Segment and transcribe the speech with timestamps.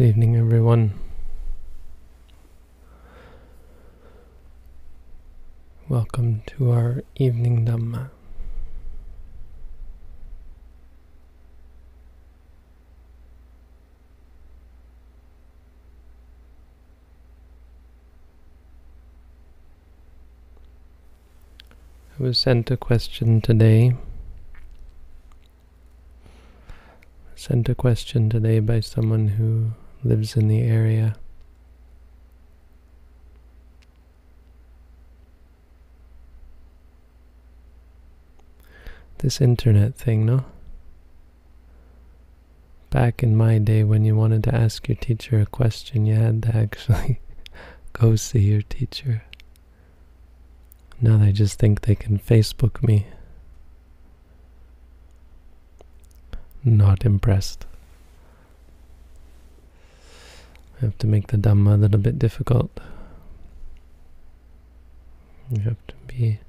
[0.00, 0.94] Good evening, everyone.
[5.90, 8.08] Welcome to our evening Dhamma.
[22.18, 23.92] I was sent a question today.
[27.36, 31.16] Sent a question today by someone who lives in the area.
[39.18, 40.44] This internet thing, no?
[42.88, 46.42] Back in my day when you wanted to ask your teacher a question, you had
[46.44, 47.20] to actually
[47.92, 49.24] go see your teacher.
[51.02, 53.06] Now they just think they can Facebook me.
[56.64, 57.66] Not impressed.
[60.80, 62.80] I have to make the Dhamma a little bit difficult.
[65.50, 66.40] You have to be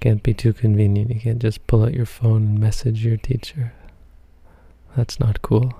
[0.00, 1.10] can't be too convenient.
[1.10, 3.74] You can't just pull out your phone and message your teacher.
[4.96, 5.74] That's not cool.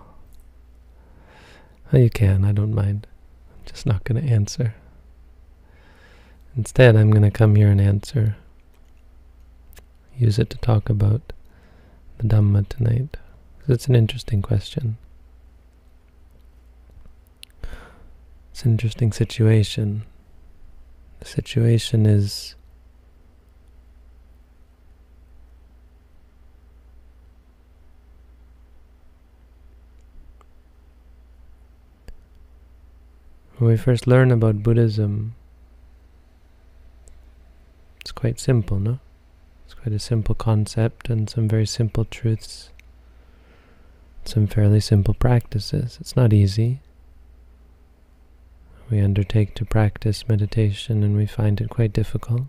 [1.90, 3.06] Well, you can, I don't mind.
[3.50, 4.74] I'm just not going to answer.
[6.54, 8.36] Instead, I'm going to come here and answer.
[10.18, 11.32] Use it to talk about
[12.18, 13.16] the Dhamma tonight.
[13.66, 14.98] It's an interesting question.
[18.60, 20.02] It's an interesting situation.
[21.20, 22.56] The situation is
[33.56, 35.34] When we first learn about Buddhism,
[38.02, 38.98] it's quite simple, no?
[39.64, 42.68] It's quite a simple concept and some very simple truths,
[44.26, 45.96] some fairly simple practices.
[45.98, 46.80] It's not easy.
[48.90, 52.42] We undertake to practice meditation and we find it quite difficult.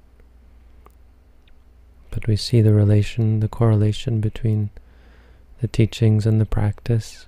[2.10, 4.72] But we see the relation, the correlation between
[5.62, 7.28] the teachings and the practice.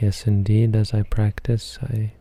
[0.00, 2.12] Yes, indeed, as I practice, I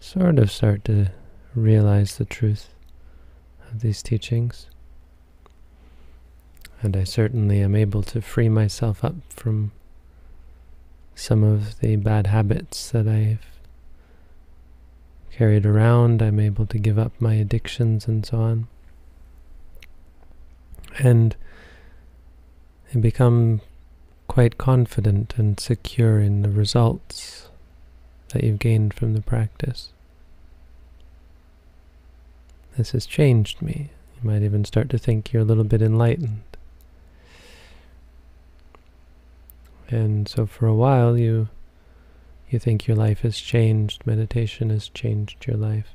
[0.00, 1.10] sort of start to
[1.54, 2.70] realize the truth
[3.70, 4.68] of these teachings.
[6.80, 9.72] And I certainly am able to free myself up from
[11.20, 13.44] some of the bad habits that I've
[15.30, 16.22] carried around.
[16.22, 18.68] I'm able to give up my addictions and so on.
[20.98, 21.36] And
[22.94, 23.60] I become
[24.28, 27.48] quite confident and secure in the results
[28.30, 29.92] that you've gained from the practice.
[32.76, 33.90] This has changed me.
[34.16, 36.49] You might even start to think you're a little bit enlightened.
[39.90, 41.48] And so for a while you
[42.48, 45.94] you think your life has changed, meditation has changed your life.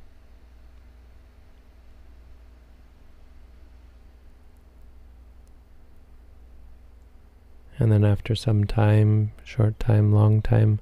[7.78, 10.80] And then after some time, short time, long time,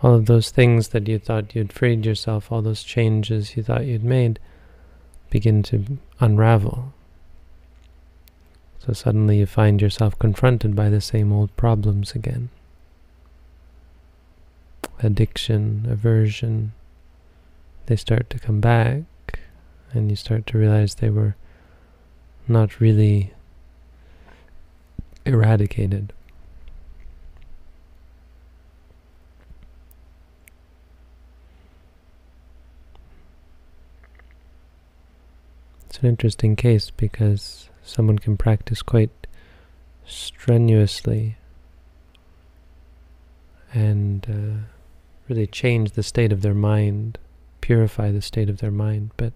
[0.00, 3.86] all of those things that you thought you'd freed yourself, all those changes you thought
[3.86, 4.38] you'd made,
[5.36, 6.94] begin to unravel.
[8.78, 12.48] So suddenly you find yourself confronted by the same old problems again.
[15.02, 16.72] Addiction, aversion,
[17.84, 19.40] they start to come back
[19.92, 21.36] and you start to realize they were
[22.48, 23.34] not really
[25.26, 26.14] eradicated.
[35.96, 39.26] It's an interesting case because someone can practice quite
[40.04, 41.38] strenuously
[43.72, 44.66] and uh,
[45.26, 47.16] really change the state of their mind,
[47.62, 49.32] purify the state of their mind, but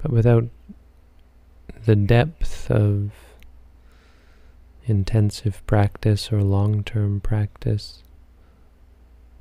[0.00, 0.44] but without
[1.86, 3.10] the depth of
[4.86, 8.04] intensive practice or long-term practice,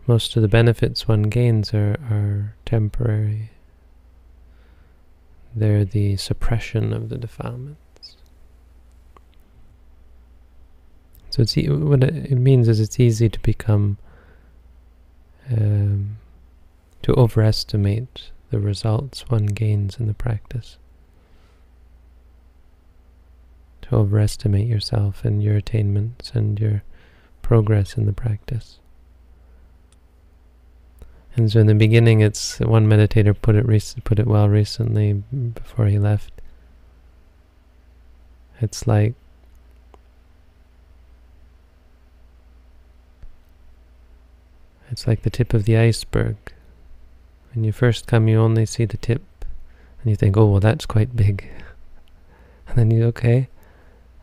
[0.08, 3.52] most of the benefits one gains are, are temporary.
[5.58, 8.18] They're the suppression of the defilements.
[11.32, 13.98] So it's e what it means is it's easy to become
[15.52, 16.18] um,
[17.02, 20.78] to overestimate the results one gains in the practice.
[23.84, 26.84] To overestimate yourself and your attainments and your
[27.42, 28.80] progress in the practice.
[31.38, 35.86] And so in the beginning, it's one meditator put it put it well recently before
[35.86, 36.32] he left.
[38.60, 39.14] It's like
[44.90, 46.38] it's like the tip of the iceberg.
[47.54, 49.22] When you first come, you only see the tip,
[50.02, 51.48] and you think, "Oh, well, that's quite big."
[52.68, 53.48] and then you okay,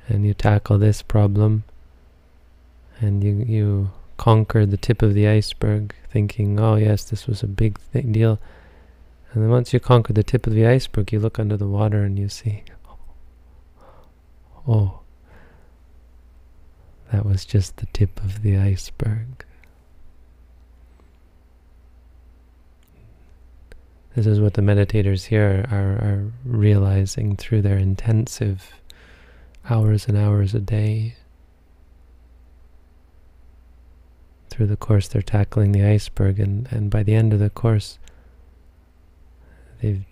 [0.08, 1.62] and you tackle this problem,
[3.00, 7.46] and you you conquer the tip of the iceberg, thinking, oh yes, this was a
[7.46, 8.38] big deal.
[9.32, 12.05] And then once you conquer the tip of the iceberg, you look under the water
[12.05, 12.99] and you see, oh,
[14.69, 15.00] oh,
[17.11, 19.44] that was just the tip of the iceberg.
[24.14, 28.72] This is what the meditators here are, are realizing through their intensive
[29.69, 31.16] hours and hours a day
[34.55, 37.99] through the course they're tackling the iceberg and, and by the end of the course
[39.83, 40.05] they've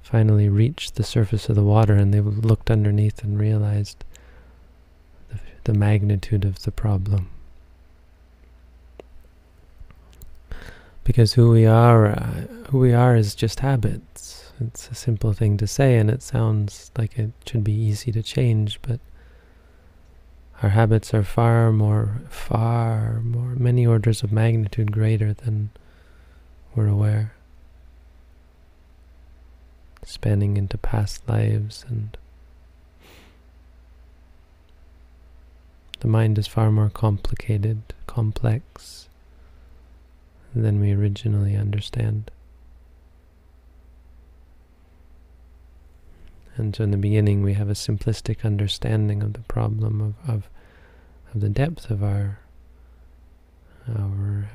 [0.00, 4.06] finally reached the surface of the water and they've looked underneath and realized
[5.28, 7.28] the, the magnitude of the problem.
[11.04, 14.50] Because who we are, uh, who we are is just habits.
[14.58, 18.22] It's a simple thing to say and it sounds like it should be easy to
[18.22, 18.98] change, but
[20.62, 25.70] our habits are far more, far more, many orders of magnitude greater than
[26.74, 27.32] we're aware.
[30.04, 32.16] Spanning into past lives and
[36.00, 39.08] the mind is far more complicated, complex
[40.54, 42.30] than we originally understand.
[46.56, 50.48] And so in the beginning we have a simplistic understanding of the problem of, of,
[51.34, 52.40] of the depth of our,
[53.88, 54.48] our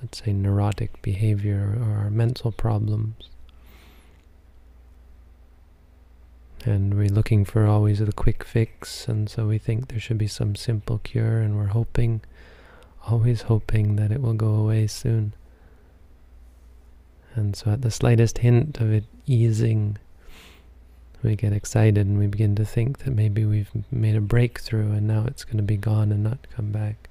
[0.00, 3.28] let's say neurotic behavior or our mental problems.
[6.64, 10.28] And we're looking for always the quick fix, and so we think there should be
[10.28, 12.20] some simple cure, and we're hoping,
[13.08, 15.34] always hoping that it will go away soon.
[17.34, 19.98] And so at the slightest hint of it easing,
[21.22, 25.06] we get excited and we begin to think that maybe we've made a breakthrough and
[25.06, 27.08] now it's going to be gone and not come back.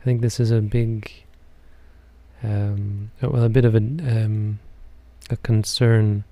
[0.00, 1.12] I think this is a big,
[2.42, 4.58] um, well, a bit of a, um,
[5.28, 6.24] a concern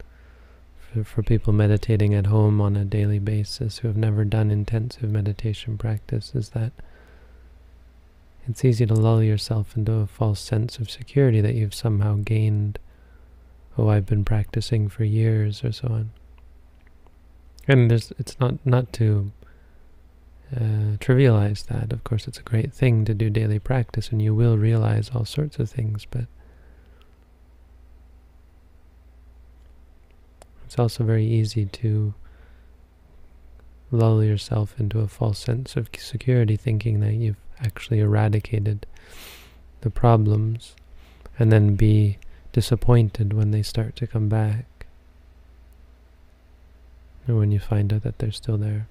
[0.79, 5.11] for, for people meditating at home on a daily basis who have never done intensive
[5.11, 6.73] meditation practice is that
[8.49, 12.79] it's easy to lull yourself into a false sense of security that you've somehow gained.
[13.77, 16.11] Oh, I've been practicing for years or so on.
[17.67, 19.31] And it's not, not to
[20.57, 21.93] uh, trivialize that.
[21.93, 25.27] Of course, it's a great thing to do daily practice and you will realize all
[25.27, 26.25] sorts of things, but
[30.65, 32.15] it's also very easy to
[33.91, 38.87] lull yourself into a false sense of security thinking that you've actually eradicated
[39.81, 40.75] the problems
[41.39, 42.19] and then be
[42.53, 44.87] disappointed when they start to come back
[47.29, 48.89] or when you find out that they're still there.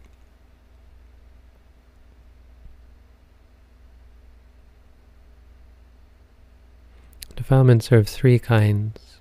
[7.36, 9.20] Defilements are of three kinds.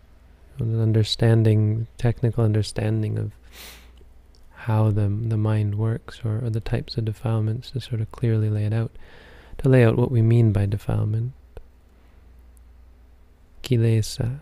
[0.59, 3.33] An understanding, technical understanding of
[4.55, 8.49] how the, the mind works or, or the types of defilements to sort of clearly
[8.49, 8.91] lay it out
[9.59, 11.33] to lay out what we mean by defilement.
[13.63, 14.41] Kilesa.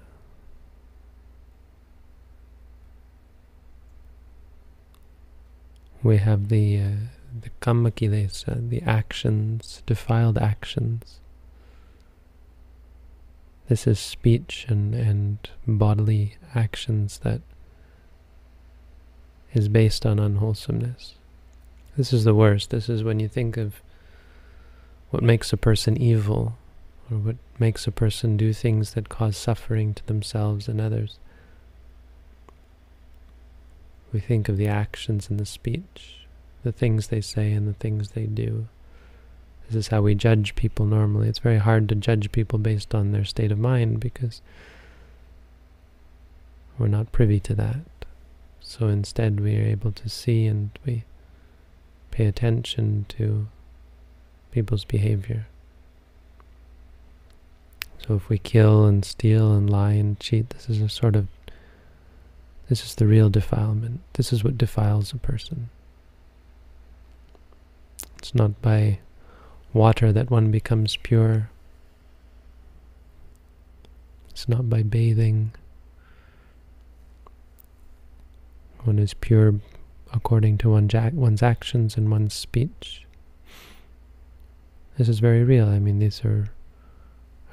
[6.02, 6.90] We have the uh,
[7.40, 11.20] the kamma kilesa, the actions, defiled actions.
[13.68, 17.40] This is speech and, and bodily actions that
[19.54, 21.14] is based on unwholesomeness.
[21.96, 22.70] This is the worst.
[22.70, 23.82] This is when you think of
[25.14, 26.58] what makes a person evil,
[27.08, 31.20] or what makes a person do things that cause suffering to themselves and others.
[34.12, 36.26] We think of the actions and the speech,
[36.64, 38.66] the things they say and the things they do.
[39.68, 41.28] This is how we judge people normally.
[41.28, 44.42] It's very hard to judge people based on their state of mind because
[46.76, 47.86] we're not privy to that.
[48.58, 51.04] So instead we are able to see and we
[52.10, 53.46] pay attention to
[54.54, 55.46] people's behavior.
[58.06, 61.26] So if we kill and steal and lie and cheat, this is a sort of,
[62.68, 64.00] this is the real defilement.
[64.12, 65.70] This is what defiles a person.
[68.18, 69.00] It's not by
[69.72, 71.50] water that one becomes pure.
[74.30, 75.52] It's not by bathing.
[78.84, 79.54] One is pure
[80.12, 83.03] according to one's actions and one's speech.
[84.96, 85.68] This is very real.
[85.68, 86.50] I mean, these are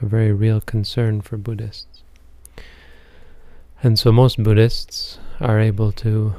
[0.01, 2.03] a very real concern for Buddhists.
[3.83, 6.35] And so most Buddhists are able to,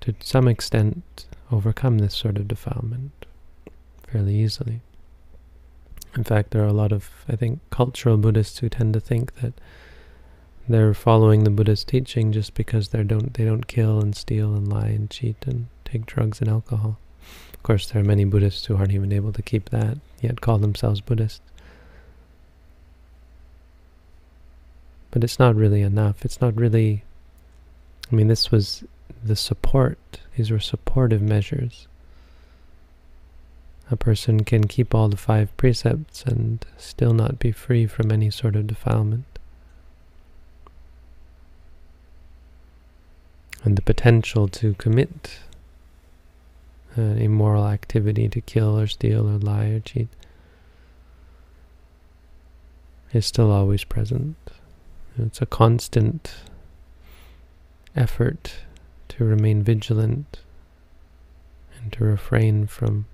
[0.00, 3.24] to some extent, overcome this sort of defilement
[4.06, 4.80] fairly easily.
[6.16, 9.36] In fact, there are a lot of, I think, cultural Buddhists who tend to think
[9.36, 9.54] that
[10.68, 14.68] they're following the Buddha's teaching just because they don't they don't kill and steal and
[14.68, 16.98] lie and cheat and take drugs and alcohol.
[17.54, 20.58] Of course, there are many Buddhists who aren't even able to keep that, yet call
[20.58, 21.40] themselves Buddhists.
[25.10, 26.24] But it's not really enough.
[26.24, 27.04] It's not really...
[28.10, 28.84] I mean, this was
[29.24, 29.98] the support.
[30.36, 31.86] These were supportive measures.
[33.90, 38.30] A person can keep all the five precepts and still not be free from any
[38.30, 39.24] sort of defilement.
[43.64, 45.40] And the potential to commit
[46.96, 50.08] an immoral activity, to kill or steal or lie or cheat,
[53.12, 54.36] is still always present.
[55.18, 56.34] It's a constant
[57.96, 58.54] effort
[59.08, 60.40] to remain vigilant
[61.80, 63.06] and to refrain from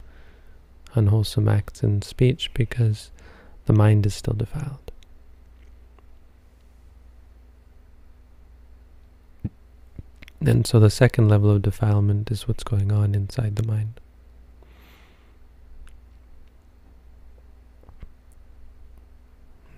[0.95, 3.11] unwholesome acts and speech because
[3.67, 4.84] the mind is still defiled.
[10.47, 13.99] And so the second level of defilement is what's going on inside the mind.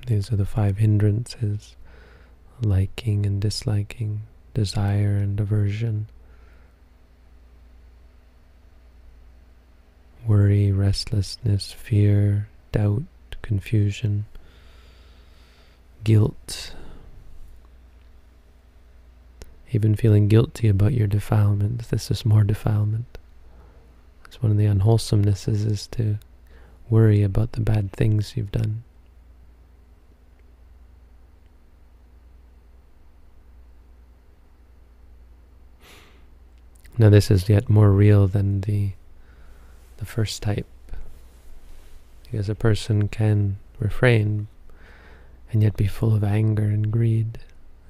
[0.08, 1.76] These are the five hindrances
[2.60, 4.22] liking and disliking,
[4.54, 6.08] desire and aversion,
[10.26, 13.02] worry, restlessness, fear, doubt,
[13.42, 14.24] confusion,
[16.02, 16.72] guilt,
[19.76, 21.90] even feeling guilty about your defilement.
[21.90, 23.18] This is more defilement.
[24.24, 26.18] It's one of the unwholesomenesses is to
[26.88, 28.82] worry about the bad things you've done.
[36.96, 38.92] Now this is yet more real than the
[39.98, 40.66] the first type.
[42.24, 44.48] Because a person can refrain
[45.52, 47.38] and yet be full of anger and greed,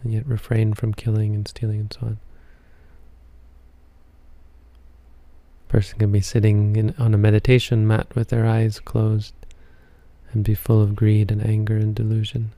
[0.02, 2.18] and yet refrain from killing and stealing and so on.
[5.68, 9.34] A person can be sitting in, on a meditation mat with their eyes closed
[10.32, 12.52] and be full of greed and anger and delusion.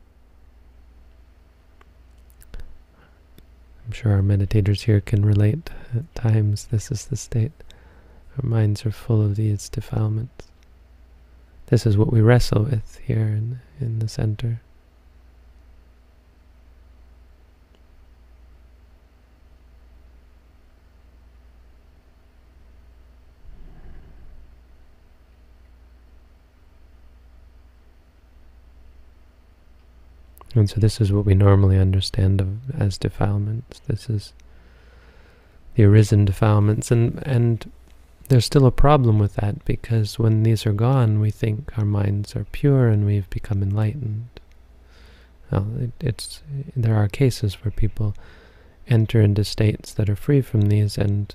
[3.86, 7.52] I'm sure our meditators here can relate at times this is the state.
[8.36, 10.48] Our minds are full of these defilements.
[11.66, 14.60] This is what we wrestle with here in, in the center.
[30.58, 33.80] And so this is what we normally understand of, as defilements.
[33.86, 34.32] This is
[35.74, 36.90] the arisen defilements.
[36.90, 37.70] And, and
[38.28, 42.34] there's still a problem with that because when these are gone, we think our minds
[42.36, 44.28] are pure and we've become enlightened.
[45.50, 46.42] Well, it, it's
[46.76, 48.14] there are cases where people
[48.86, 51.34] enter into states that are free from these and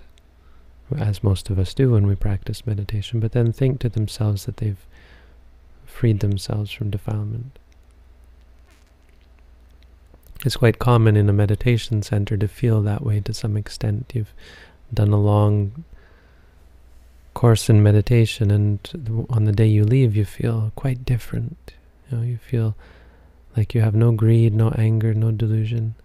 [0.97, 4.57] as most of us do when we practice meditation, but then think to themselves that
[4.57, 4.85] they've
[5.85, 7.57] freed themselves from defilement.
[10.45, 14.11] It's quite common in a meditation center to feel that way to some extent.
[14.13, 14.33] You've
[14.93, 15.85] done a long
[17.33, 21.73] course in meditation and on the day you leave you feel quite different.
[22.09, 22.75] You know, you feel
[23.55, 25.95] like you have no greed, no anger, no delusion.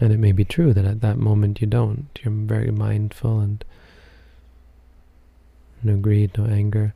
[0.00, 2.08] And it may be true that at that moment you don't.
[2.22, 3.64] You're very mindful and
[5.82, 6.94] no greed, no anger.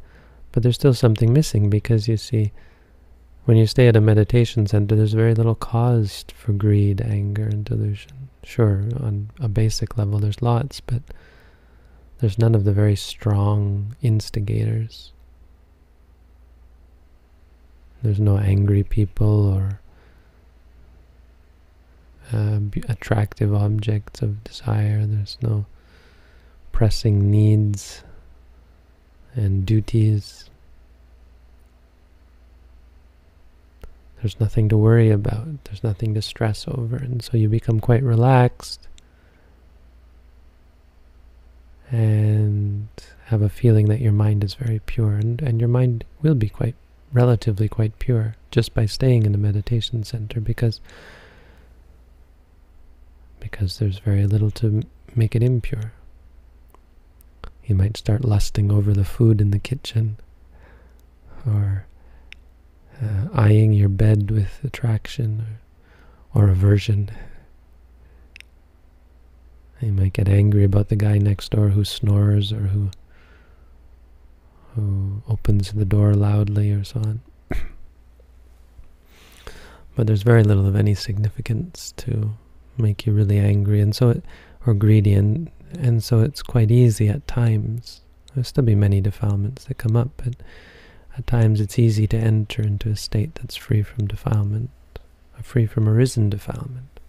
[0.59, 2.51] But there's still something missing because you see,
[3.45, 7.65] when you stay at a meditation center, there's very little cause for greed, anger, and
[7.65, 8.29] delusion.
[8.43, 11.05] Sure, on a basic level there's lots, but
[12.19, 15.13] there's none of the very strong instigators.
[18.03, 19.81] There's no angry people or
[22.33, 25.07] uh, attractive objects of desire.
[25.07, 25.67] There's no
[26.73, 28.03] pressing needs
[29.39, 30.48] and duties.
[34.21, 35.65] There's nothing to worry about.
[35.65, 36.97] There's nothing to stress over.
[36.97, 38.89] And so you become quite relaxed.
[41.91, 42.89] and
[43.27, 46.49] have a feeling that your mind is very pure and, and your mind will be
[46.49, 46.75] quite
[47.13, 50.81] relatively quite pure just by staying in a meditation center because
[53.41, 54.83] because there's very little to
[55.15, 55.93] make it impure.
[57.65, 60.17] You might start lusting over the food in the kitchen
[61.47, 61.87] or
[63.03, 65.45] uh, eyeing your bed with attraction
[66.35, 67.11] or, or aversion.
[69.81, 72.91] You might get angry about the guy next door who snores or who
[74.75, 77.21] who opens the door loudly or so on.
[79.97, 82.35] but there's very little of any significance to
[82.77, 84.25] make you really angry and so it,
[84.67, 88.03] or greedy and and so it's quite easy at times.
[88.29, 90.35] There'll still be many defilements that come up, but
[91.17, 94.71] at times it's easy to enter into a state that's free from defilement,
[95.43, 97.01] free from arisen defilement.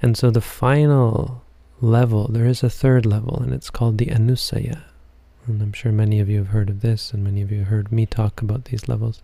[0.00, 1.42] And so the final
[1.80, 4.82] level, there is a third level, and it's called the Anusaya.
[5.46, 7.68] And I'm sure many of you have heard of this, and many of you have
[7.68, 9.22] heard me talk about these levels.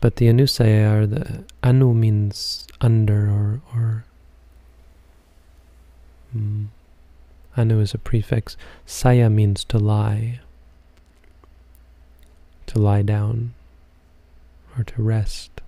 [0.00, 4.04] But the Anusaya are the Anu means under or or
[6.36, 6.66] mm,
[7.56, 8.56] Anu is a prefix.
[8.86, 10.40] Saya means to lie,
[12.68, 13.54] to lie down,
[14.76, 15.60] or to rest.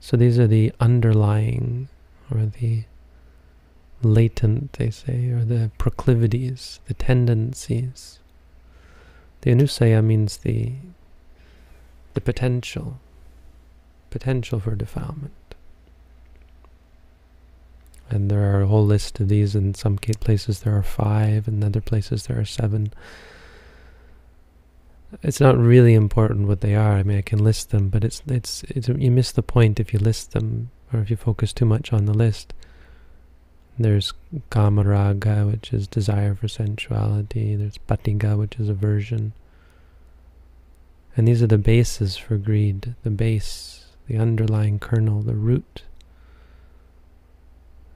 [0.00, 1.88] So these are the underlying,
[2.30, 2.84] or the
[4.02, 8.18] latent, they say, or the proclivities, the tendencies.
[9.42, 10.72] The anusaya means the
[12.14, 12.98] the potential,
[14.10, 15.32] potential for defilement.
[18.08, 19.54] And there are a whole list of these.
[19.54, 22.92] In some places there are five, in other places there are seven.
[25.22, 26.92] It's not really important what they are.
[26.92, 29.92] I mean, I can list them, but it's it's, it's you miss the point if
[29.92, 32.52] you list them or if you focus too much on the list.
[33.78, 34.14] There's
[34.50, 37.56] kamaraga, which is desire for sensuality.
[37.56, 39.32] There's patigha, which is aversion.
[41.16, 45.82] And these are the bases for greed, the base, the underlying kernel, the root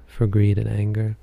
[0.07, 1.17] for greed and anger.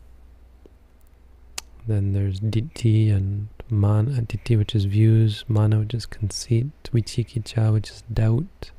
[1.87, 7.89] Then there's ditthi and mana, ditthi which is views, mana which is conceit, vicikiccha which
[7.89, 8.71] is doubt,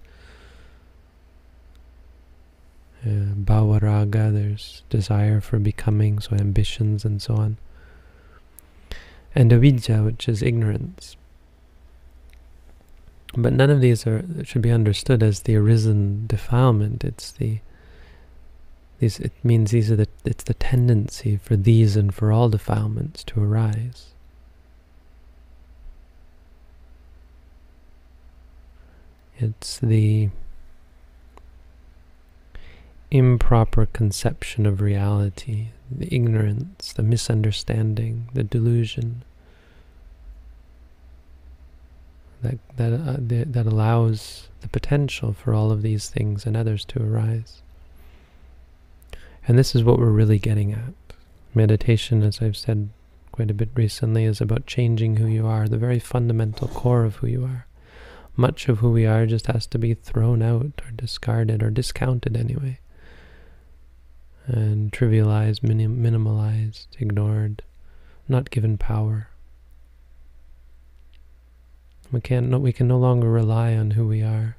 [3.05, 7.57] uh, bhavaraga, there's desire for becoming, so ambitions and so on.
[9.35, 11.17] And avidya, which is ignorance.
[13.37, 17.05] But none of these are should be understood as the arisen defilement.
[17.05, 17.61] It's the
[18.99, 23.23] these it means these are the it's the tendency for these and for all defilements
[23.25, 24.15] to arise.
[29.39, 30.31] It's the
[33.11, 39.23] improper conception of reality, the ignorance, the misunderstanding, the delusion
[42.43, 46.85] that that uh, the, that allows the potential for all of these things and others
[46.87, 47.63] to arise.
[49.47, 50.95] And this is what we're really getting at.
[51.55, 52.91] Meditation, as I've said
[53.33, 57.17] quite a bit recently, is about changing who you are, the very fundamental core of
[57.17, 57.68] who you are.
[58.39, 62.37] Much of who we are just has to be thrown out or discarded or discounted
[62.37, 62.79] anyway
[64.49, 67.63] and trivialized, minim minimalized, ignored,
[68.27, 69.29] not given power.
[72.11, 72.49] We can't.
[72.49, 74.57] No, we can no longer rely on who we are.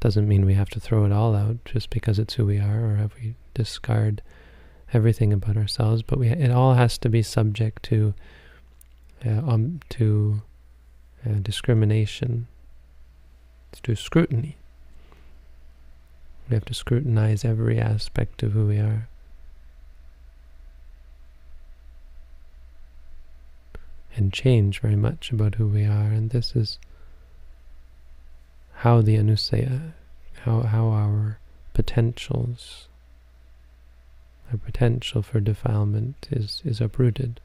[0.00, 2.84] Doesn't mean we have to throw it all out just because it's who we are,
[2.84, 4.22] or have we discard
[4.92, 6.02] everything about ourselves.
[6.02, 8.14] But we, it all has to be subject to,
[9.24, 10.42] uh, um, to
[11.28, 12.46] uh, discrimination,
[13.82, 14.56] to scrutiny.
[16.48, 19.08] We have to scrutinize every aspect of who we are.
[24.16, 26.10] And change very much about who we are.
[26.10, 26.78] And this is
[28.76, 29.92] how the anusaya,
[30.44, 31.38] how, how our
[31.74, 32.88] potentials,
[34.50, 37.40] our potential for defilement is, is uprooted.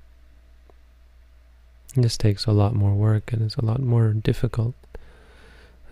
[1.96, 4.74] This takes a lot more work and is a lot more difficult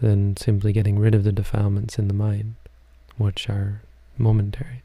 [0.01, 2.55] than simply getting rid of the defilements in the mind
[3.17, 3.81] which are
[4.17, 4.81] momentary.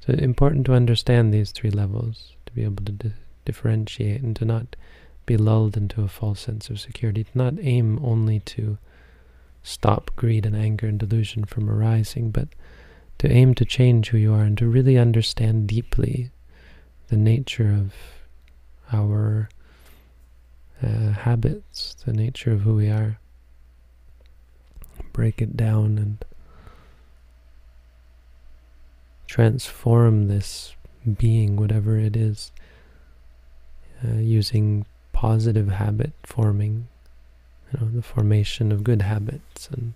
[0.00, 3.12] So it's important to understand these three levels, to be able to di
[3.46, 4.76] differentiate and to not
[5.24, 8.76] be lulled into a false sense of security, to not aim only to
[9.62, 12.48] stop greed and anger and delusion from arising, but
[13.18, 16.30] to aim to change who you are and to really understand deeply
[17.08, 17.94] the nature of
[18.92, 19.48] our
[20.82, 23.18] uh, habits, the nature of who we are.
[25.12, 26.24] Break it down and
[29.26, 30.74] transform this
[31.18, 32.52] being, whatever it is,
[34.06, 36.86] uh, using positive habit forming,
[37.72, 39.94] you know, the formation of good habits and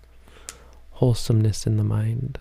[0.92, 2.38] wholesomeness in the mind.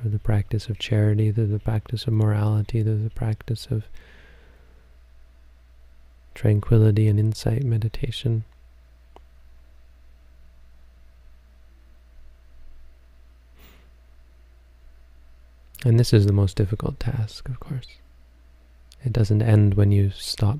[0.00, 3.84] Through the practice of charity, through the practice of morality, through the practice of
[6.34, 8.44] tranquility and insight meditation.
[15.84, 17.86] And this is the most difficult task, of course.
[19.04, 20.58] It doesn't end when you stop,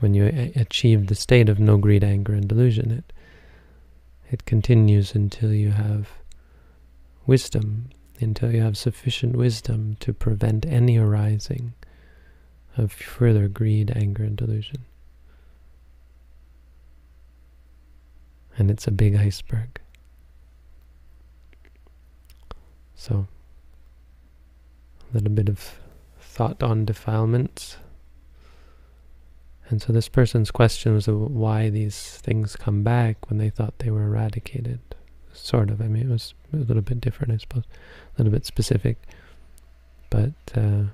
[0.00, 2.90] when you achieve the state of no greed, anger, and delusion.
[2.90, 3.12] It,
[4.30, 6.10] it continues until you have
[7.26, 7.88] wisdom,
[8.20, 11.74] until you have sufficient wisdom to prevent any arising
[12.76, 14.84] of further greed, anger, and delusion.
[18.56, 19.80] And it's a big iceberg.
[22.94, 23.26] So,
[25.10, 25.78] a little bit of
[26.20, 27.76] thought on defilements.
[29.68, 33.90] And so this person's question was why these things come back when they thought they
[33.90, 34.80] were eradicated.
[35.32, 35.80] Sort of.
[35.80, 37.64] I mean, it was a little bit different, I suppose.
[37.64, 38.96] A little bit specific.
[40.10, 40.84] But uh,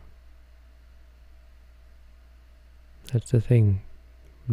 [3.13, 3.81] that's the thing.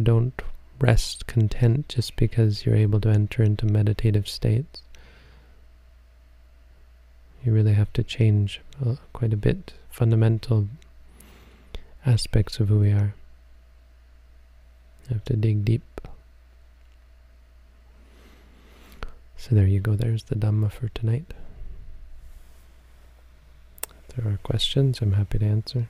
[0.00, 0.40] Don't
[0.80, 4.82] rest content just because you're able to enter into meditative states.
[7.44, 10.68] You really have to change uh, quite a bit fundamental
[12.06, 13.14] aspects of who we are.
[15.08, 15.93] You have to dig deep.
[19.46, 21.34] So there you go, there's the Dhamma for tonight.
[24.08, 25.88] If there are questions, I'm happy to answer.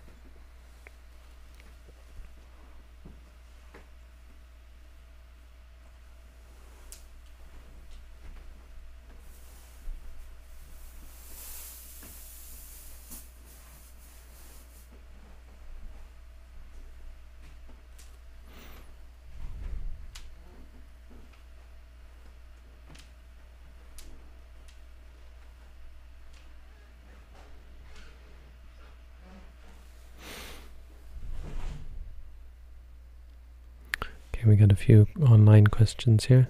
[34.45, 36.49] Okay, we got a few online questions here.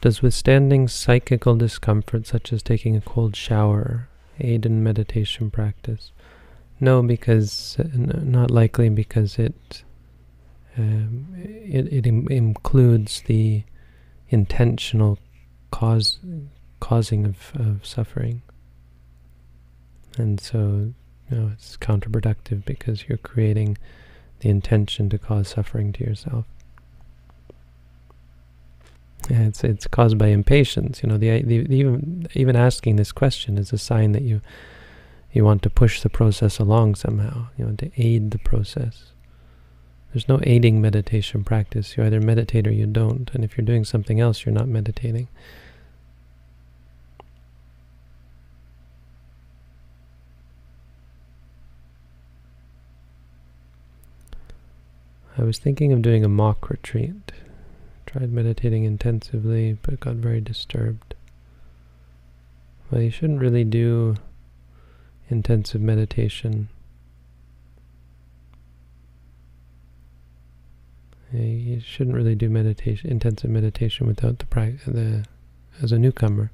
[0.00, 4.08] Does withstanding psychical discomfort, such as taking a cold shower,
[4.40, 6.10] aid in meditation practice?
[6.80, 9.84] No, because uh, not likely because it
[10.76, 13.62] um, it, it Im includes the
[14.28, 15.18] intentional
[15.70, 16.18] cause
[16.80, 18.42] causing of, of suffering,
[20.18, 20.94] and so
[21.30, 23.78] you know, it's counterproductive because you're creating
[24.40, 26.44] the intention to cause suffering to yourself.
[29.28, 31.02] Yeah, it's it's caused by impatience.
[31.02, 34.40] You know, the, the, the, even even asking this question is a sign that you
[35.32, 37.48] you want to push the process along somehow.
[37.56, 39.12] You want to aid the process.
[40.12, 41.96] There's no aiding meditation practice.
[41.96, 43.30] You either meditate or you don't.
[43.32, 45.28] And if you're doing something else, you're not meditating.
[55.40, 57.32] I was thinking of doing a mock retreat.
[58.04, 61.14] Tried meditating intensively, but got very disturbed.
[62.90, 64.16] Well, you shouldn't really do
[65.30, 66.68] intensive meditation.
[71.32, 74.46] You shouldn't really do meditation, intensive meditation without the
[74.86, 75.24] the
[75.80, 76.50] as a newcomer,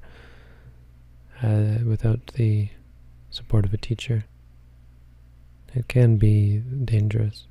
[1.43, 2.69] uh, without the
[3.31, 4.23] support of a teacher.
[5.75, 7.47] It can be dangerous.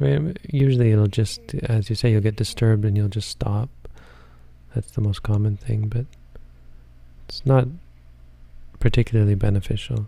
[0.00, 3.68] I mean, usually it'll just, as you say, you'll get disturbed and you'll just stop.
[4.74, 6.06] That's the most common thing, but
[7.28, 7.66] it's not
[8.78, 10.06] particularly beneficial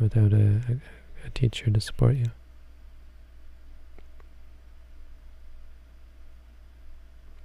[0.00, 2.26] without a, a, a teacher to support you.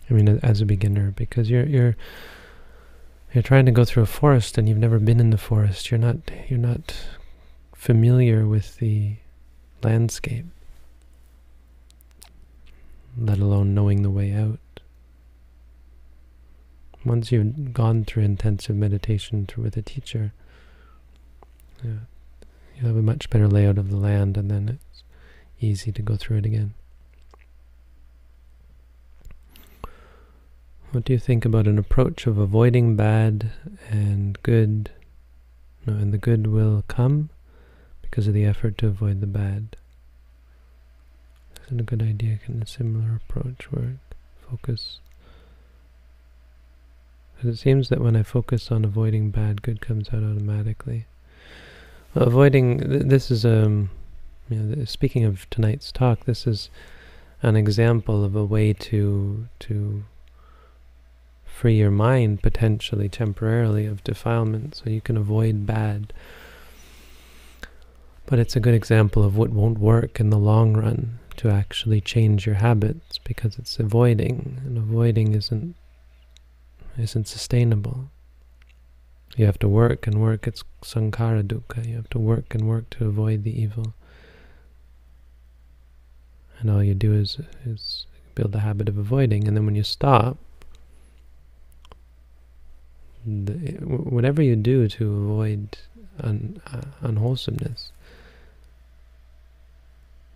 [0.09, 1.95] I mean, as a beginner, because you're you're
[3.33, 5.89] you're trying to go through a forest and you've never been in the forest.
[5.89, 6.17] You're not
[6.49, 6.95] you're not
[7.73, 9.15] familiar with the
[9.81, 10.45] landscape
[13.17, 14.59] let alone knowing the way out.
[17.05, 20.33] Once you've gone through intensive meditation through with a teacher,
[21.83, 21.91] yeah,
[22.77, 25.03] you have a much better layout of the land and then it's
[25.59, 26.73] easy to go through it again.
[30.91, 33.51] What do you think about an approach of avoiding bad
[33.89, 34.91] and good,
[35.87, 37.29] no, and the good will come
[38.01, 39.75] because of the effort to avoid the bad?
[41.65, 42.39] Isn't a good idea?
[42.43, 43.97] Can a similar approach work?
[44.49, 44.99] Focus.
[47.35, 51.05] Because it seems that when I focus on avoiding bad, good comes out automatically.
[52.13, 53.89] Well, avoiding, th this is, um,
[54.49, 56.69] you know, speaking of tonight's talk, this is
[57.41, 60.03] an example of a way to, to
[61.45, 66.13] free your mind potentially temporarily of defilement so you can avoid bad.
[68.25, 72.01] But it's a good example of what won't work in the long run to actually
[72.01, 75.75] change your habits because it's avoiding and avoiding isn't
[76.97, 78.09] isn't sustainable.
[79.35, 80.47] You have to work and work.
[80.47, 81.87] It's sankhara dukkha.
[81.87, 83.93] You have to work and work to avoid the evil.
[86.59, 89.47] And all you do is, is build the habit of avoiding.
[89.47, 90.37] And then when you stop,
[93.25, 95.77] the, whatever you do to avoid
[96.19, 97.91] un, uh, unwholesomeness,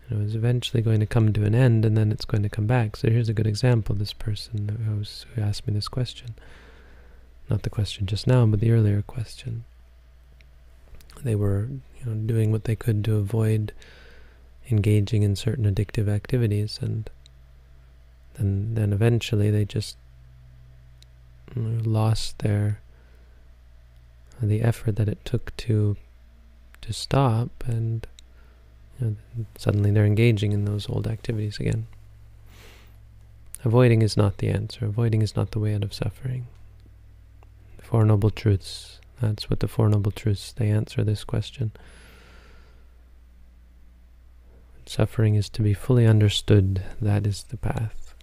[0.09, 2.49] you know, is eventually going to come to an end and then it's going to
[2.49, 2.95] come back.
[2.95, 3.95] So here's a good example.
[3.95, 6.35] This person who, was, who asked me this question,
[7.49, 9.63] not the question just now, but the earlier question.
[11.23, 11.67] They were
[11.99, 13.73] you know, doing what they could to avoid
[14.69, 17.09] engaging in certain addictive activities and
[18.35, 19.97] then, then eventually they just
[21.55, 22.81] lost their
[24.41, 25.97] the effort that it took to
[26.81, 28.05] to stop and
[28.99, 31.88] you know, suddenly they're engaging in those old activities again.
[33.63, 34.86] Avoiding is not the answer.
[34.86, 36.47] Avoiding is not the way out of suffering.
[37.77, 41.71] The Four Noble Truths, that's what the Four Noble Truths, they answer this question.
[44.86, 46.81] Suffering is to be fully understood.
[47.01, 48.13] That is the path.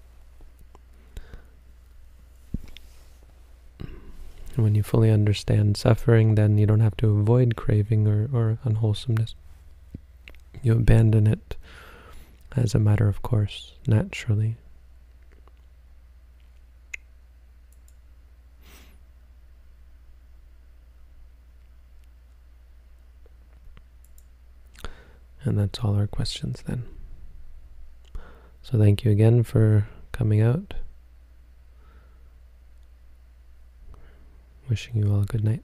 [3.80, 8.58] And when you fully understand suffering, then you don't have to avoid craving or, or
[8.64, 9.34] unwholesomeness
[10.64, 11.57] you abandon it
[12.57, 14.57] as a matter of course, naturally.
[25.42, 26.85] And that's all our questions then.
[28.62, 30.72] So thank you again for coming out.
[34.70, 35.62] Wishing you all a good night.